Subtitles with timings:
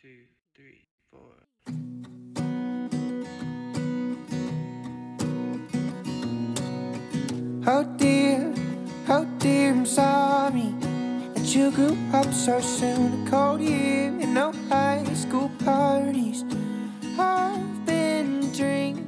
[0.00, 1.48] two, three, four.
[7.66, 8.54] Oh dear,
[9.08, 10.72] oh dear, I'm sorry
[11.34, 13.26] that you grew up so soon.
[13.26, 16.44] A cold year and no high school parties.
[17.18, 19.02] I've been drinking.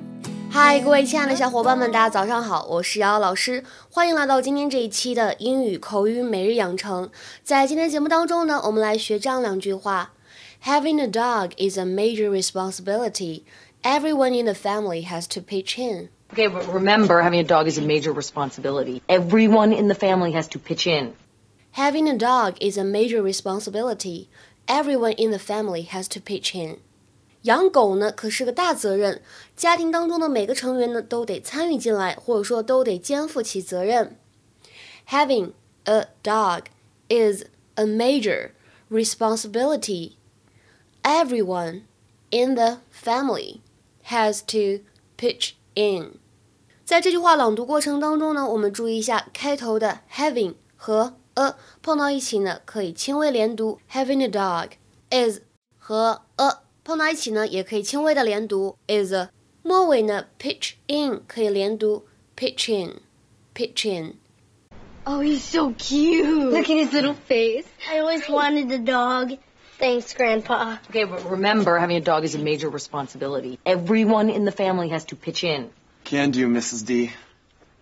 [0.51, 7.09] 嗨，各位亲爱的小伙伴们，大家早上好，我是瑶瑶老师，欢迎来到今天这一期的英语口语每日养成。
[7.45, 10.15] 在今天节目当中呢，我们来学这样两句话
[10.62, 13.44] ：Having a dog is a major responsibility.
[13.84, 16.10] Everyone in the family has to pitch in.
[16.34, 19.02] Okay, but remember, having a dog is a major responsibility.
[19.08, 21.14] Everyone in the family has to pitch in.
[21.74, 24.28] Having a dog is a major responsibility.
[24.68, 26.80] Everyone in the family has to pitch in.
[27.44, 29.22] 养狗呢可是个大责任，
[29.56, 34.18] 家庭当中的每个成员呢都得参与进来，或者说都得肩负起责任。
[35.10, 35.52] Having
[35.84, 36.64] a dog
[37.08, 37.44] is
[37.76, 38.50] a major
[38.90, 40.14] responsibility.
[41.04, 41.82] Everyone
[42.32, 43.62] in the family
[44.06, 44.84] has to
[45.18, 46.20] pitch in.
[46.84, 53.80] 在这句话朗读过程当中呢，我们注意一下开头的 having 和 a 碰到一起呢，可以轻微连读。
[53.92, 54.70] Having a dog
[55.10, 55.40] is
[55.78, 59.14] 和 a 碰到一起呢，也可以轻微的连读 is。
[59.64, 62.06] 末尾呢，pitch in 可以连读
[62.38, 64.14] pitch in，pitch in。
[65.06, 66.52] Oh, he's so cute.
[66.52, 67.66] Look at his little face.
[67.90, 69.40] I always wanted a dog.
[69.80, 70.78] Thanks, Grandpa.
[70.90, 73.60] Okay, but remember, having a dog is a major responsibility.
[73.66, 75.70] Everyone in the family has to pitch in.
[76.06, 76.86] Can do, Mrs.
[76.86, 77.12] D.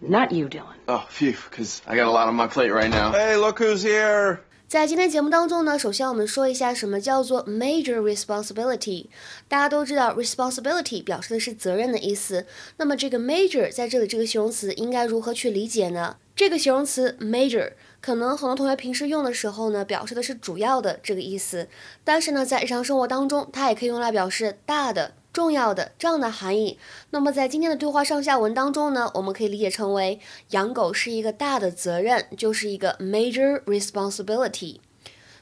[0.01, 0.75] Not you, Dylan.
[0.87, 3.11] Oh, phew, because I got a lot on my plate right now.
[3.11, 4.39] Hey, look who's here.
[4.67, 9.05] 在今天节目当中呢，首先我们说一下什么叫做 major responsibility。
[9.47, 12.47] 大家都知道，responsibility 表示的是责任的意思。
[12.77, 16.17] 那么这个 major 在这里这个形容词应该如何去理解呢？
[16.35, 21.68] 这个形容词 major 可能很多同学平时用的时候呢，表示的是主要的这个意思，
[22.04, 25.14] 但是呢，在日常生活当中，它也可以用来表示大的。
[25.30, 26.78] 重要的这样的含义。
[27.10, 30.18] 那么在今天的对话上下文当中呢，我们可以理解成为
[30.50, 34.78] 养狗是一个大的责任，就是一个 major responsibility。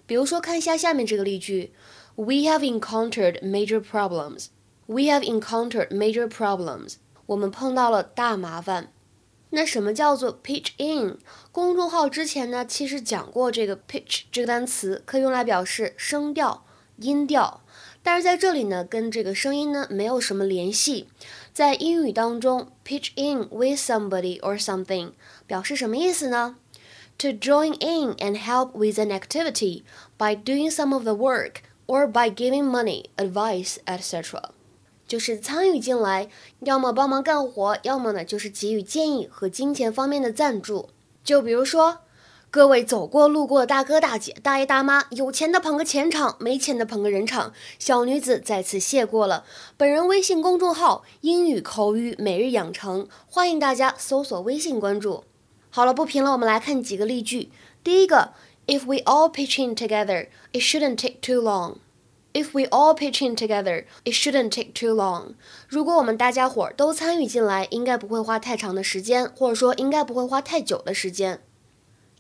[0.05, 1.73] 比如说，看一下下面这个例句
[2.17, 4.49] ：We have encountered major problems.
[4.87, 6.97] We have encountered major problems.
[7.27, 8.93] 我们碰到了大麻烦。
[9.57, 11.17] 那什么叫做 pitch in？
[11.51, 16.67] 公众号之前呢，其实讲过这个 pitch 这个单词，可以用来表示声调、
[16.99, 17.63] 音调。
[18.03, 21.09] 但是在这里呢，跟这个声音呢没有什么联系。
[21.55, 25.13] 在英语当中，pitch in with somebody or something
[25.47, 26.57] 表示什么意思呢
[27.17, 29.85] ？To join in and help with an activity
[30.19, 34.51] by doing some of the work or by giving money, advice, etc.
[35.07, 36.29] 就是参与进来，
[36.61, 40.89] 要么帮忙干活，要么呢就是给予建议和金钱方面的赞助。
[41.23, 41.99] 就比如说。
[42.49, 47.53] 各位走过路过的大哥大姐、大爷大妈，有钱的捧个钱场，没钱的捧个人场。
[47.79, 49.45] 小女子在此谢过了。
[49.77, 55.25] 本人微信公众号“英语口语每日养成”，欢迎大家搜索微信关注。
[55.69, 57.51] 好了，不评了，我们来看几个例句。
[57.85, 58.33] 第一个
[58.67, 61.75] ，If we all pitch in together, it shouldn't take too long.
[62.36, 65.36] If we all pitch in together, it shouldn't take too long.
[65.68, 71.42] 如果我们大家伙都参与进来，应该不会花太长的时间，或者说应该不会花太久的时间。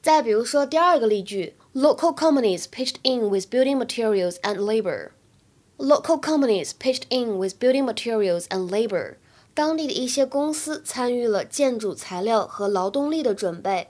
[0.02, 5.12] 再比如说第二个例句，Local companies pitched in with building materials and labor.
[5.78, 9.16] Local companies pitched in with building materials and labor.
[9.54, 13.90] 当地的一些公司参与了建筑材料和劳动力的准备。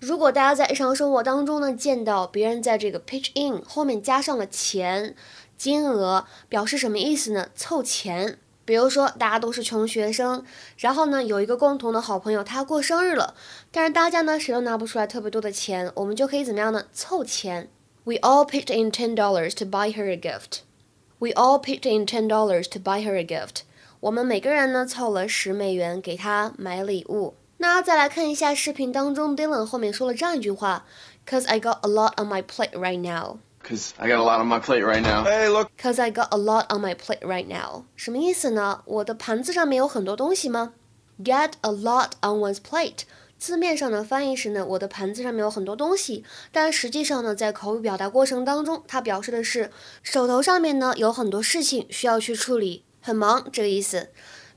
[0.00, 5.16] 如果大家在日常生活当中呢，见到别人在这个 pitch in 后面加上了钱、
[5.56, 7.48] 金额，表示什么意思呢？
[7.56, 8.38] 凑钱。
[8.64, 10.44] 比如说，大家都是穷学生，
[10.76, 13.34] 然后呢，有一个共同的好朋友，他过生日了，
[13.72, 16.84] 但是大家呢，谁都拿不出来特别多的钱，我们就可以怎么样呢？
[16.92, 17.68] 凑钱。
[18.04, 20.60] We all pitched in ten dollars to buy her a gift.
[21.18, 23.62] We all pitched in ten dollars to buy her a gift.
[24.00, 27.34] 我们每个人呢，凑了十美元给她买礼物。
[27.58, 30.86] 那再来看一下视频当中，Dylan 后面说了这样一句话
[31.26, 34.48] ：“Cause I got a lot on my plate right now.” Because I got a lot on
[34.48, 35.24] my plate right now.
[35.24, 35.68] Hey, look.
[35.76, 37.82] Cause I got a lot on my plate right now.
[37.96, 38.82] 什么意思呢？
[38.84, 40.72] 我的盘子上面有很多东西吗
[41.22, 43.00] ？Get a lot on one's plate.
[43.36, 49.70] 字面上的翻译是呢，我的盘子上面有很多东西，但实际上呢，在口语表达过程当中，它表示的是
[50.02, 54.10] 手头上面呢有很多事情需要去处理，很忙这个意思。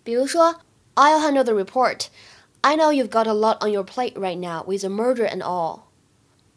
[0.03, 0.61] 比如说
[0.95, 2.05] ，I'll handle the report.
[2.63, 5.41] I know you've got a lot on your plate right now with the murder and
[5.41, 5.87] all.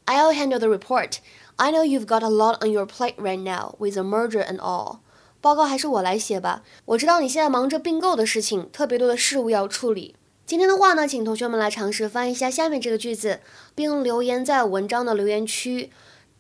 [0.07, 1.21] I'll handle the report.
[1.57, 4.59] I know you've got a lot on your plate right now with the murder and
[4.59, 4.99] all.
[5.41, 6.63] 报告还是我来写吧。
[6.85, 10.15] 我知道你现在忙着并购的事情，特别多的事务要处理。
[10.45, 13.41] 今天的话呢，请同学们来尝试翻译一下下面这个句子，
[13.75, 15.91] 并留言在文章的留言区。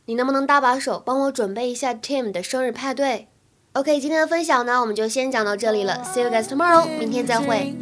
[0.04, 3.28] 你能不能搭把手，帮我准备一下 Tim 的生日派对
[3.72, 6.02] ？OK，今天的分享呢，我们就先讲到这里了。
[6.04, 7.74] See you guys tomorrow，明天再会。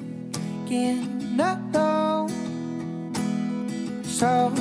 [4.22, 4.52] so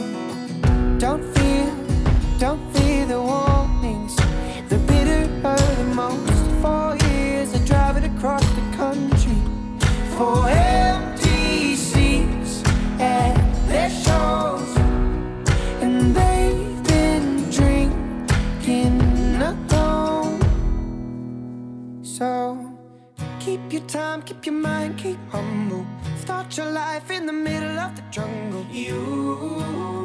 [0.97, 1.70] don't feel
[23.91, 25.85] time, keep your mind, keep humble.
[26.15, 28.65] Start your life in the middle of the jungle.
[28.71, 30.00] You.